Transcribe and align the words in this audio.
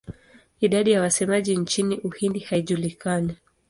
Idadi 0.61 0.91
ya 0.91 1.01
wasemaji 1.01 1.57
nchini 1.57 1.97
Uhindi 1.99 2.39
haijulikani. 2.39 3.37